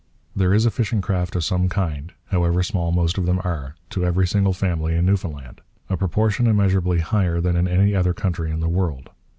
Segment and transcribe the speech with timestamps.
[0.35, 4.03] There is a fishing craft of some kind, however small most of them are, to
[4.03, 8.61] every single family in Newfoundland, a proportion immeasurably higher than in any other country in
[8.61, 9.11] the world.